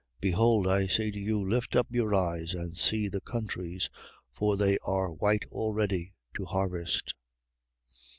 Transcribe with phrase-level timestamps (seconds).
[0.19, 3.87] Behold, I say to you, lift up your eyes, and see the countries.
[4.33, 7.13] For they are white already to harvest.